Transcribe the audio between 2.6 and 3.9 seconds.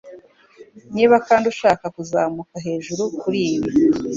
hejuru kuri ibi